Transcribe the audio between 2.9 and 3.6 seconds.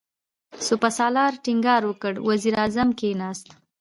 کېناست.